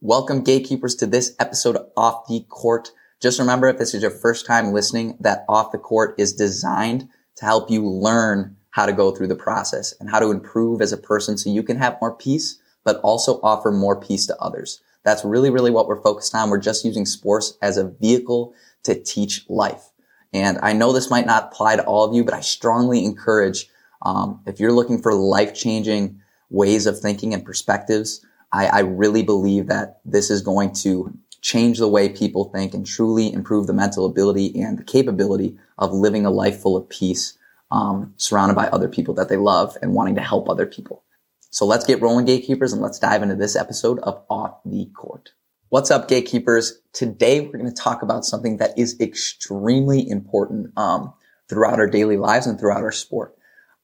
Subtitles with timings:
[0.00, 2.92] Welcome gatekeepers to this episode of Off the Court.
[3.20, 7.08] Just remember if this is your first time listening that Off the Court is designed
[7.34, 10.92] to help you learn how to go through the process and how to improve as
[10.92, 14.80] a person so you can have more peace, but also offer more peace to others.
[15.02, 16.48] That's really, really what we're focused on.
[16.48, 18.54] We're just using sports as a vehicle
[18.84, 19.90] to teach life.
[20.32, 23.68] And I know this might not apply to all of you, but I strongly encourage,
[24.02, 26.20] um, if you're looking for life changing
[26.50, 31.78] ways of thinking and perspectives, I, I really believe that this is going to change
[31.78, 36.26] the way people think and truly improve the mental ability and the capability of living
[36.26, 37.38] a life full of peace,
[37.70, 41.04] um, surrounded by other people that they love and wanting to help other people.
[41.50, 45.32] So let's get rolling, gatekeepers, and let's dive into this episode of Off the Court.
[45.70, 46.80] What's up, gatekeepers?
[46.92, 51.12] Today we're going to talk about something that is extremely important um,
[51.48, 53.34] throughout our daily lives and throughout our sport.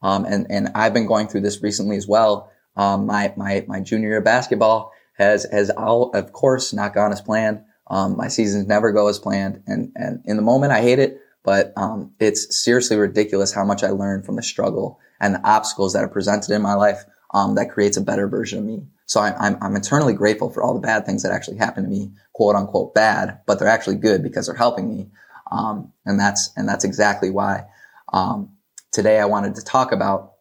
[0.03, 2.51] Um, and and I've been going through this recently as well.
[2.77, 7.13] Um, my my my junior year of basketball has has all of course not gone
[7.13, 7.63] as planned.
[7.89, 11.21] Um, my seasons never go as planned, and and in the moment I hate it,
[11.45, 15.93] but um, it's seriously ridiculous how much I learned from the struggle and the obstacles
[15.93, 17.05] that are presented in my life.
[17.33, 18.87] Um, that creates a better version of me.
[19.07, 21.91] So I, I'm I'm eternally grateful for all the bad things that actually happen to
[21.91, 25.11] me, quote unquote bad, but they're actually good because they're helping me.
[25.51, 27.65] Um, and that's and that's exactly why
[28.13, 28.51] um,
[28.93, 30.34] today I wanted to talk about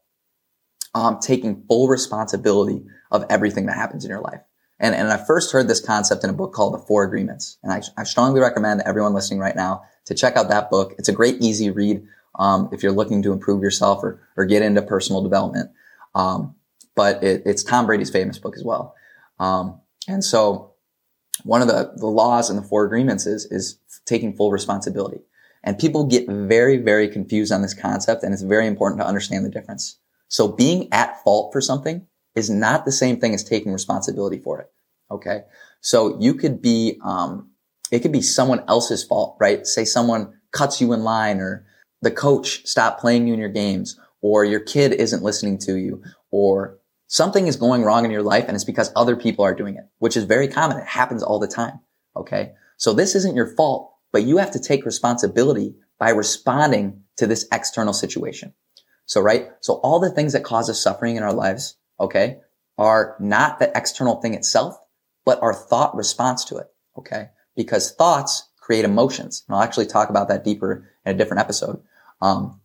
[0.94, 4.42] um, taking full responsibility of everything that happens in your life.
[4.80, 7.58] And, and I first heard this concept in a book called The Four Agreements.
[7.64, 10.94] And I, I strongly recommend everyone listening right now to check out that book.
[10.98, 12.06] It's a great, easy read
[12.38, 15.72] um, if you're looking to improve yourself or, or get into personal development.
[16.16, 16.56] Um,
[16.96, 18.96] but it, it's Tom Brady's famous book as well.
[19.40, 20.74] Um, and so
[21.44, 25.22] one of the, the laws in the Four Agreements is, is taking full responsibility.
[25.64, 29.46] And people get very, very confused on this concept, and it's very important to understand
[29.46, 29.98] the difference.
[30.34, 34.60] So being at fault for something is not the same thing as taking responsibility for
[34.62, 34.72] it.
[35.12, 35.44] Okay.
[35.80, 37.52] So you could be, um,
[37.92, 39.68] it could be someone else's fault, right?
[39.68, 41.68] Say someone cuts you in line or
[42.02, 46.02] the coach stopped playing you in your games or your kid isn't listening to you
[46.32, 49.76] or something is going wrong in your life and it's because other people are doing
[49.76, 50.80] it, which is very common.
[50.80, 51.80] It happens all the time.
[52.16, 52.54] Okay.
[52.78, 57.48] So this isn't your fault, but you have to take responsibility by responding to this
[57.52, 58.56] external situation.
[59.06, 59.50] So, right?
[59.62, 62.38] So all the things that cause us suffering in our lives, okay,
[62.78, 64.78] are not the external thing itself,
[65.26, 66.68] but our thought response to it.
[66.98, 67.30] Okay.
[67.56, 69.44] Because thoughts create emotions.
[69.48, 71.82] And I'll actually talk about that deeper in a different episode.
[72.22, 72.62] Um,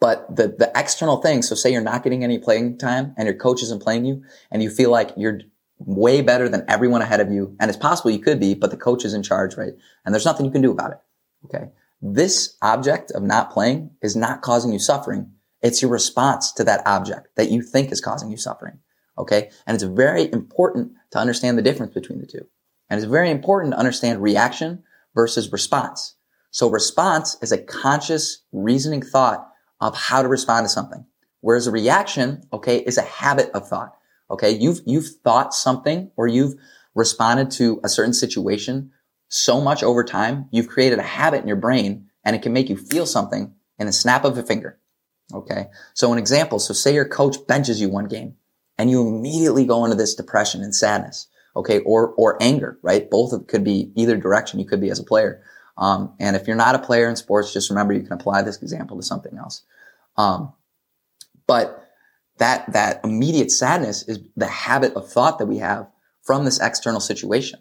[0.00, 3.36] but the, the external thing, so say you're not getting any playing time and your
[3.36, 5.40] coach isn't playing you and you feel like you're
[5.78, 7.56] way better than everyone ahead of you.
[7.60, 9.72] And it's possible you could be, but the coach is in charge, right?
[10.04, 10.98] And there's nothing you can do about it.
[11.46, 11.70] Okay.
[12.00, 15.32] This object of not playing is not causing you suffering.
[15.64, 18.80] It's your response to that object that you think is causing you suffering.
[19.16, 19.50] Okay.
[19.66, 22.46] And it's very important to understand the difference between the two.
[22.90, 24.82] And it's very important to understand reaction
[25.14, 26.16] versus response.
[26.50, 29.48] So response is a conscious reasoning thought
[29.80, 31.06] of how to respond to something.
[31.40, 33.96] Whereas a reaction, okay, is a habit of thought.
[34.30, 34.50] Okay.
[34.50, 36.56] You've, you've thought something or you've
[36.94, 38.90] responded to a certain situation
[39.30, 40.46] so much over time.
[40.52, 43.88] You've created a habit in your brain and it can make you feel something in
[43.88, 44.78] a snap of a finger.
[45.32, 45.66] Okay.
[45.94, 46.58] So an example.
[46.58, 48.36] So say your coach benches you one game
[48.78, 51.28] and you immediately go into this depression and sadness.
[51.56, 51.80] Okay.
[51.80, 53.08] Or, or anger, right?
[53.08, 54.58] Both could be either direction.
[54.58, 55.42] You could be as a player.
[55.76, 58.62] Um, and if you're not a player in sports, just remember you can apply this
[58.62, 59.62] example to something else.
[60.16, 60.52] Um,
[61.46, 61.88] but
[62.38, 65.88] that, that immediate sadness is the habit of thought that we have
[66.22, 67.60] from this external situation.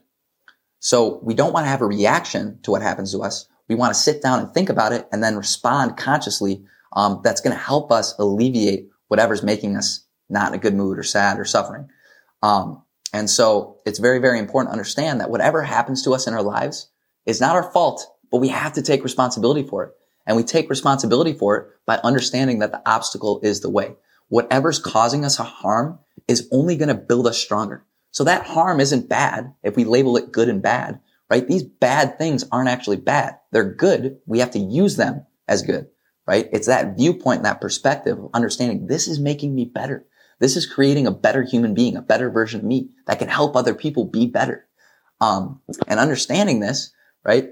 [0.80, 3.48] So we don't want to have a reaction to what happens to us.
[3.68, 7.42] We want to sit down and think about it and then respond consciously um, that's
[7.42, 11.40] going to help us alleviate whatever's making us not in a good mood or sad
[11.40, 11.90] or suffering.
[12.42, 12.84] Um,
[13.14, 16.42] and so it's very, very important to understand that whatever happens to us in our
[16.42, 16.90] lives
[17.26, 19.94] is not our fault, but we have to take responsibility for it.
[20.26, 23.96] And we take responsibility for it by understanding that the obstacle is the way.
[24.30, 27.86] Whatever's causing us a harm is only going to build us stronger.
[28.12, 31.00] So that harm isn't bad if we label it good and bad,
[31.30, 31.48] right?
[31.48, 33.38] These bad things aren't actually bad.
[33.52, 34.20] They're good.
[34.26, 35.88] We have to use them as good
[36.26, 36.50] right?
[36.52, 40.06] It's that viewpoint, that perspective of understanding this is making me better.
[40.40, 43.56] This is creating a better human being, a better version of me that can help
[43.56, 44.68] other people be better.
[45.22, 46.92] Um, and understanding this,
[47.24, 47.52] right,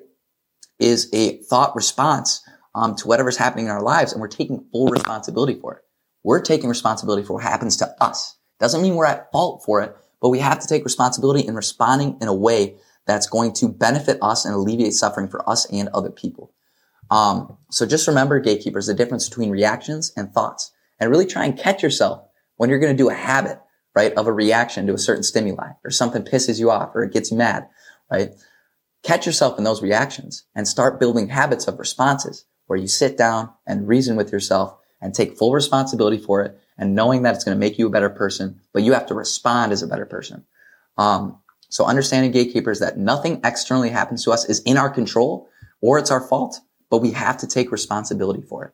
[0.79, 2.43] is a thought response
[2.75, 5.83] um, to whatever's happening in our lives, and we're taking full responsibility for it.
[6.23, 8.37] We're taking responsibility for what happens to us.
[8.59, 12.17] Doesn't mean we're at fault for it, but we have to take responsibility in responding
[12.21, 12.75] in a way
[13.07, 16.53] that's going to benefit us and alleviate suffering for us and other people.
[17.11, 21.57] Um, so just remember, gatekeepers, the difference between reactions and thoughts, and really try and
[21.57, 22.23] catch yourself
[22.55, 23.59] when you're going to do a habit
[23.95, 27.13] right, of a reaction to a certain stimuli or something pisses you off or it
[27.13, 27.67] gets you mad,
[28.09, 28.31] right?
[29.03, 33.51] Catch yourself in those reactions and start building habits of responses where you sit down
[33.67, 37.55] and reason with yourself and take full responsibility for it and knowing that it's going
[37.55, 40.45] to make you a better person, but you have to respond as a better person.
[40.97, 45.49] Um, so understanding gatekeepers that nothing externally happens to us is in our control
[45.81, 46.59] or it's our fault,
[46.91, 48.73] but we have to take responsibility for it.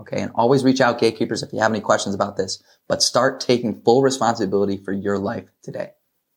[0.00, 0.22] Okay.
[0.22, 3.82] And always reach out gatekeepers if you have any questions about this, but start taking
[3.82, 5.90] full responsibility for your life today.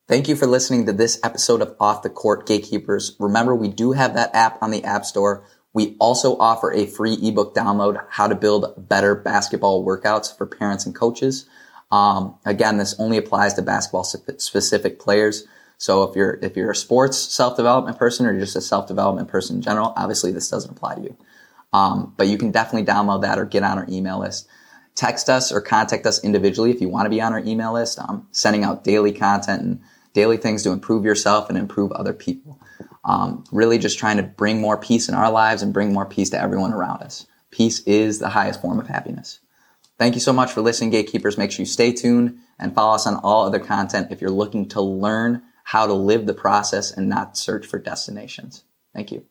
[0.07, 3.15] Thank you for listening to this episode of Off the Court Gatekeepers.
[3.19, 5.45] Remember, we do have that app on the App Store.
[5.73, 10.85] We also offer a free ebook download, how to build better basketball workouts for parents
[10.85, 11.45] and coaches.
[11.91, 15.45] Um, again, this only applies to basketball specific players.
[15.81, 19.55] So if you're, if you're a sports self-development person or you're just a self-development person
[19.55, 21.17] in general, obviously this doesn't apply to you.
[21.73, 24.47] Um, but you can definitely download that or get on our email list.
[24.93, 27.99] Text us or contact us individually if you want to be on our email list.
[27.99, 29.81] I'm sending out daily content and
[30.13, 32.59] daily things to improve yourself and improve other people.
[33.03, 36.29] Um, really just trying to bring more peace in our lives and bring more peace
[36.29, 37.25] to everyone around us.
[37.49, 39.39] Peace is the highest form of happiness.
[39.97, 41.39] Thank you so much for listening, Gatekeepers.
[41.39, 44.67] Make sure you stay tuned and follow us on all other content if you're looking
[44.69, 48.65] to learn how to live the process and not search for destinations.
[48.93, 49.25] Thank you.